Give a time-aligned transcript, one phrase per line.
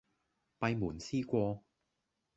[0.59, 1.61] 閉門思過